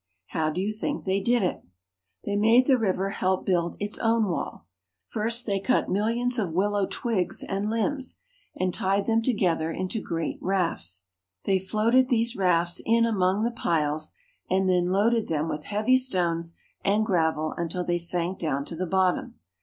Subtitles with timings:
[0.29, 1.61] How do you think they did it?
[2.23, 4.65] They made the river help build its own wall.
[5.05, 8.17] First they cut millions of willow twngs and limbs,
[8.55, 11.03] and tied them to gether into great rafts.
[11.45, 14.15] They floated these rafts in among the piles,
[14.49, 18.87] and then loaded them with heavy stones and gravel until they sank down to the
[18.87, 19.35] bottom.